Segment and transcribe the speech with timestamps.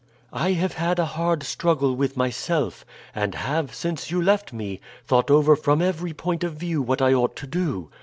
[0.33, 5.29] "I have had a hard struggle with myself, and have, since you left me, thought
[5.29, 7.91] over from every point of view what I ought to do.